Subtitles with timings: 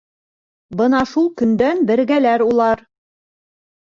[0.79, 2.81] Бына шул көндән бергәләр улар.